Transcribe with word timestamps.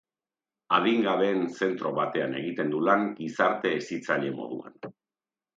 Adingabeen 0.77 1.43
zentro 1.57 1.91
batean 1.99 2.33
egiten 2.41 2.73
du 2.77 2.81
lan, 2.89 3.07
gizarte 3.21 3.77
hezitzaile 3.81 4.33
moduan. 4.43 4.83